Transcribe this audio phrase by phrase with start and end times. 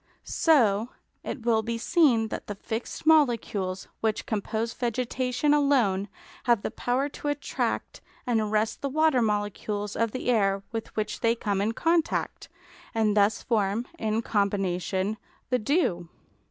[0.23, 0.89] So
[1.23, 6.07] it will be seen that the fixed molecules which compose vegetation alone
[6.45, 11.19] have the power to attract and arrest the water molecules of the air with which
[11.19, 12.49] they come in contact,
[12.95, 15.17] and thus form, in combination,
[15.51, 16.09] the dew.